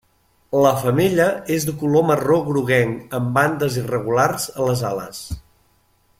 [0.61, 5.21] La femella és de color marró groguenc amb bandes irregulars a les ales.